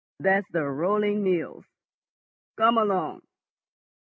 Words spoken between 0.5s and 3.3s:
the rolling mills. Come along!